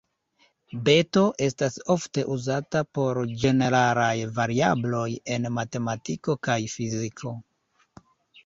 [0.85, 5.05] Beto estas ofte uzata por ĝeneralaj variabloj
[5.37, 7.37] en matematiko kaj fiziko.